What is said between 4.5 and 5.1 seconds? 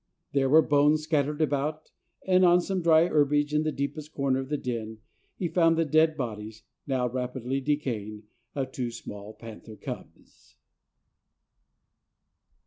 den,